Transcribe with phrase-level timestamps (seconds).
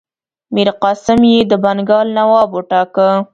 [0.53, 3.09] میرقاسم یې د بنګال نواب وټاکه.